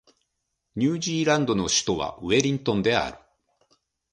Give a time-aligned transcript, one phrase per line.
[0.77, 3.17] ニュージーランドの首都はウェリントンである